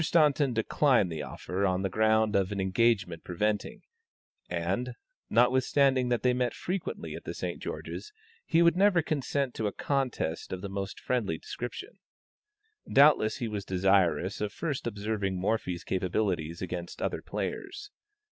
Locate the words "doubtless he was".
12.91-13.63